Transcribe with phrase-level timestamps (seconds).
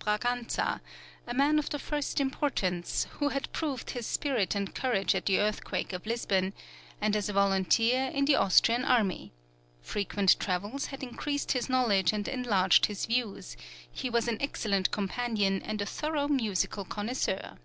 [0.00, 0.80] Braganza,
[1.26, 5.40] a man of the first importance, who had proved his spirit and courage at the
[5.40, 6.52] earthquake of Lisbon,
[7.00, 9.32] and as a volunteer in the Austrian army;
[9.82, 13.56] frequent travels had increased his knowledge and enlarged his views;
[13.90, 17.58] he was an excellent companion and a thorough musical connoisseur.